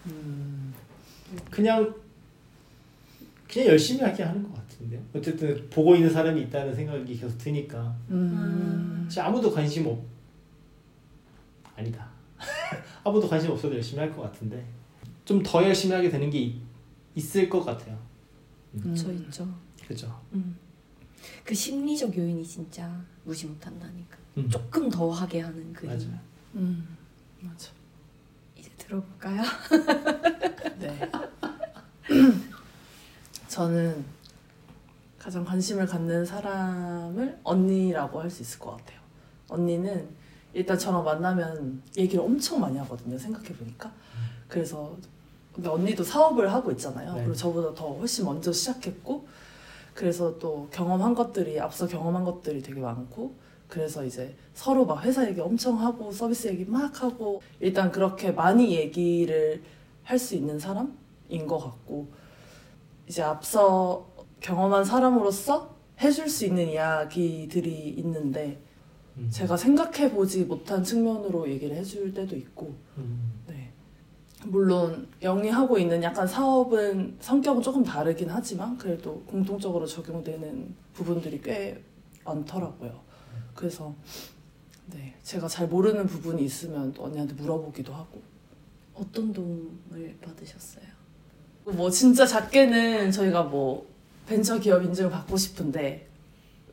음, 0.07 0.73
그냥 1.51 1.95
그냥 3.47 3.69
열심히 3.69 4.01
하게 4.01 4.23
하는 4.23 4.43
것 4.43 4.55
같은데요. 4.55 4.99
어쨌든 5.15 5.69
보고 5.69 5.95
있는 5.95 6.09
사람이 6.11 6.41
있다는 6.45 6.75
생각이 6.75 7.15
계속 7.19 7.37
드니까 7.37 7.95
음, 8.09 9.07
아무도 9.19 9.53
관심 9.53 9.87
없 9.89 9.99
아니다. 11.77 12.09
아무도 13.05 13.29
관심 13.29 13.51
없어도 13.51 13.75
열심히 13.75 14.01
할 14.01 14.11
것 14.17 14.23
같은데 14.23 14.65
좀 15.27 15.43
더 15.43 15.63
열심히 15.63 15.95
하게 15.95 16.09
되는 16.09 16.31
게 16.31 16.39
있, 16.41 16.55
있을 17.17 17.47
것 17.51 17.63
같아요. 17.63 17.99
음. 18.75 18.95
저 18.97 19.13
있죠. 19.13 19.47
그죠? 19.87 20.19
음. 20.33 20.57
그 21.45 21.55
심리적 21.55 22.17
요인이 22.17 22.43
진짜 22.47 22.91
무시 23.25 23.45
못한다니까. 23.47 24.17
음. 24.39 24.49
조금 24.49 24.89
더 24.89 25.11
하게 25.11 25.41
하는 25.41 25.75
그 25.75 25.85
맞아요. 25.85 26.01
힘. 26.01 26.19
음, 26.55 26.97
맞아. 27.43 27.71
들어볼까요? 28.91 29.43
네. 30.81 31.11
저는 33.49 34.05
가장 35.19 35.45
관심을 35.45 35.87
갖는 35.87 36.25
사람을 36.25 37.39
언니라고 37.45 38.21
할 38.21 38.31
수 38.31 38.43
있을 38.43 38.59
것 38.59 38.73
같아요. 38.77 38.99
언니는 39.49 40.09
일단 40.53 40.77
저랑 40.79 41.05
만나면 41.05 41.83
얘기를 41.97 42.25
엄청 42.25 42.61
많이 42.61 42.79
하거든요. 42.79 43.17
생각해 43.17 43.49
보니까. 43.51 43.93
그래서 44.49 44.97
근데 45.55 45.69
언니도 45.69 46.03
사업을 46.03 46.53
하고 46.53 46.71
있잖아요. 46.73 47.15
네. 47.15 47.21
그리고 47.21 47.35
저보다 47.35 47.75
더 47.75 47.93
훨씬 47.93 48.25
먼저 48.25 48.53
시작했고 48.53 49.29
그래서 49.95 50.39
또 50.39 50.69
경험한 50.73 51.15
것들이 51.15 51.61
앞서 51.61 51.87
경험한 51.87 52.25
것들이 52.25 52.63
되게 52.63 52.81
많고 52.81 53.35
그래서 53.71 54.05
이제 54.05 54.35
서로 54.53 54.85
막 54.85 55.03
회사 55.05 55.27
얘기 55.27 55.41
엄청 55.41 55.81
하고 55.81 56.11
서비스 56.13 56.49
얘기 56.49 56.65
막 56.65 57.03
하고 57.03 57.41
일단 57.61 57.91
그렇게 57.91 58.33
많이 58.33 58.77
얘기를 58.77 59.63
할 60.03 60.19
수 60.19 60.35
있는 60.35 60.59
사람인 60.59 61.47
것 61.47 61.59
같고 61.59 62.09
이제 63.07 63.23
앞서 63.23 64.11
경험한 64.41 64.85
사람으로서 64.85 65.77
해줄 66.01 66.29
수 66.29 66.45
있는 66.47 66.69
이야기들이 66.69 67.91
있는데 67.99 68.61
음. 69.17 69.29
제가 69.31 69.57
생각해 69.57 70.11
보지 70.13 70.45
못한 70.45 70.83
측면으로 70.83 71.49
얘기를 71.49 71.77
해줄 71.77 72.13
때도 72.13 72.37
있고 72.37 72.75
음. 72.97 73.33
네. 73.47 73.73
물론 74.47 75.07
영희 75.23 75.51
하고 75.51 75.79
있는 75.79 76.03
약간 76.03 76.27
사업은 76.27 77.19
성격은 77.21 77.63
조금 77.63 77.85
다르긴 77.85 78.31
하지만 78.31 78.77
그래도 78.79 79.23
공통적으로 79.27 79.87
적용되는 79.87 80.75
부분들이 80.95 81.41
꽤 81.41 81.81
많더라고요. 82.25 83.10
그래서 83.55 83.95
네 84.87 85.15
제가 85.23 85.49
잘 85.49 85.69
모르는 85.69 86.07
부분이 86.07 86.45
있으면 86.45 86.93
또 86.93 87.05
언니한테 87.05 87.35
물어보기도 87.35 87.93
하고 87.93 88.21
어떤 88.95 89.33
도움을 89.33 90.17
받으셨어요? 90.21 90.85
뭐 91.65 91.91
진짜 91.91 92.27
작게는 92.27 93.11
저희가 93.13 93.45
뭐 93.45 93.87
벤처 94.27 94.59
기업 94.59 94.83
인증을 94.83 95.11
받고 95.11 95.37
싶은데 95.37 96.09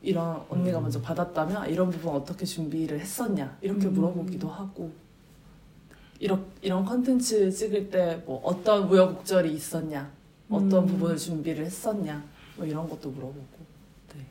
이런 0.01 0.41
언니가 0.49 0.79
음. 0.79 0.83
먼저 0.83 1.01
받았다면 1.01 1.69
이런 1.69 1.89
부분 1.89 2.13
어떻게 2.13 2.45
준비를 2.45 2.99
했었냐 2.99 3.57
이렇게 3.61 3.87
음. 3.87 3.93
물어보기도 3.93 4.47
하고 4.49 4.91
이런 6.19 6.45
이런 6.61 6.83
컨텐츠 6.85 7.51
찍을 7.51 7.89
때 7.89 8.23
뭐 8.25 8.41
어떤 8.43 8.87
우여곡절이 8.89 9.53
있었냐 9.53 10.11
어떤 10.49 10.83
음. 10.83 10.87
부분을 10.87 11.17
준비를 11.17 11.65
했었냐 11.65 12.23
뭐 12.55 12.65
이런 12.65 12.89
것도 12.89 13.09
물어보고 13.09 13.57
네. 14.15 14.25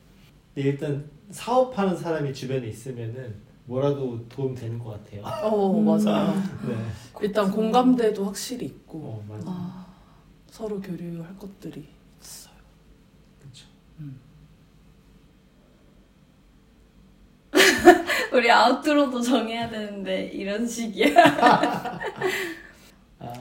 근데 0.54 0.68
일단 0.68 1.10
사업하는 1.30 1.96
사람이 1.96 2.32
주변에 2.32 2.66
있으면은 2.68 3.34
뭐라도 3.64 4.26
도움 4.28 4.54
되는 4.54 4.78
것 4.78 4.90
같아요. 5.04 5.22
어 5.24 5.72
음. 5.72 5.84
맞아요 5.84 6.34
네. 6.66 6.76
일단 7.20 7.50
공감대도 7.50 8.24
확실히 8.24 8.66
있고 8.66 8.98
어 8.98 9.24
맞아. 9.28 9.44
아, 9.48 9.86
서로 10.50 10.80
교류할 10.80 11.36
것들이 11.36 11.88
있어요 12.22 12.54
그렇죠. 13.40 13.66
우리 18.32 18.50
아웃트로도 18.50 19.20
정해야 19.20 19.68
되는데 19.68 20.26
이런 20.26 20.66
식이야. 20.66 21.08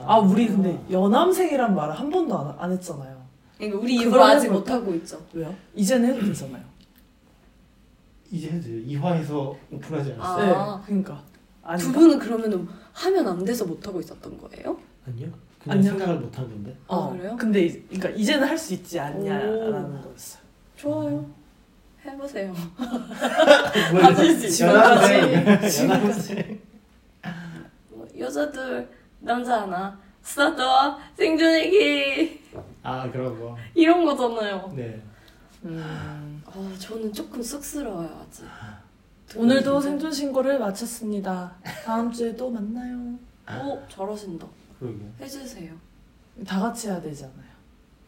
아 0.08 0.18
우리 0.18 0.48
근데 0.48 0.78
연암생이란 0.90 1.74
말을 1.74 1.94
한 1.94 2.08
번도 2.10 2.36
안, 2.38 2.54
안 2.58 2.72
했잖아요 2.72 3.24
그러니까 3.58 3.78
우리 3.80 3.94
이걸 3.96 4.20
아직? 4.20 4.50
못 4.50 4.68
하고 4.70 4.94
있죠. 4.94 5.20
왜요? 5.32 5.54
이제는 5.74 6.14
해도 6.14 6.26
되잖아요 6.26 6.62
이제 8.30 8.50
해도 8.50 8.68
이화에서 8.68 9.56
오픈하지 9.70 10.16
아. 10.18 10.24
않았어요? 10.34 10.76
네, 10.78 10.84
그러니까 10.86 11.22
아니 11.62 11.80
두 11.82 11.92
분은 11.92 12.18
그러면 12.18 12.68
하면 12.92 13.28
안 13.28 13.44
돼서 13.44 13.64
못 13.64 13.86
하고 13.86 14.00
있었던 14.00 14.38
거예요? 14.38 14.76
아니요. 15.06 15.28
그냥 15.62 15.78
아니요. 15.78 15.90
생각을 15.90 16.16
못 16.20 16.38
한 16.38 16.48
건데. 16.48 16.76
어, 16.86 17.08
아, 17.08 17.16
그래요? 17.16 17.36
근데 17.38 17.62
이- 17.66 17.82
그러니까 17.88 18.08
이제는 18.10 18.46
할 18.48 18.56
수 18.58 18.74
있지 18.74 18.98
않냐라는 19.00 19.98
오. 19.98 20.02
거였어요. 20.02 20.42
좋아요. 20.76 21.26
해보세요. 22.04 22.52
하지, 22.76 24.62
연합생. 24.62 25.28
지금까지. 25.28 25.84
연합생. 25.88 26.60
뭐, 27.90 28.06
여자들 28.18 28.88
남자 29.20 29.62
하나 29.62 29.98
스타트 30.22 30.62
생존 31.16 31.52
얘기 31.54 32.40
아 32.82 33.10
그런 33.10 33.38
거. 33.40 33.56
이런 33.74 34.04
거잖아요. 34.04 34.72
네. 34.76 35.00
음, 35.66 36.42
아 36.46 36.74
저는 36.78 37.12
조금 37.12 37.42
쑥스러워요 37.42 38.24
아직. 38.26 38.44
두 39.28 39.40
오늘도 39.40 39.80
생존 39.80 40.12
신고를 40.12 40.58
마쳤습니다. 40.60 41.56
다음 41.84 42.12
주에 42.12 42.36
또 42.36 42.48
만나요. 42.50 43.18
오 43.50 43.82
잘하신다. 43.88 44.46
그러게. 44.78 44.98
해주세요. 45.20 45.74
다 46.46 46.60
같이 46.60 46.88
해야 46.88 47.00
되잖아요. 47.00 47.34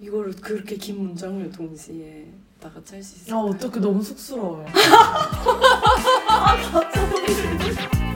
이거를 0.01 0.33
그렇게 0.37 0.77
긴 0.77 1.03
문장을 1.03 1.51
동시에 1.51 2.33
다 2.61 2.71
같이 2.71 2.95
할수아 2.95 3.19
있어요. 3.23 3.41
어떻게 3.41 3.81
너무 3.81 4.01
쑥스러워요. 4.03 4.67
갑자기. 6.29 7.99